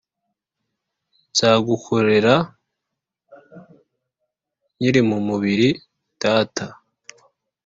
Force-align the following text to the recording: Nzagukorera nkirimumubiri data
Nzagukorera 1.31 2.35
nkirimumubiri 4.77 5.69
data 6.23 6.65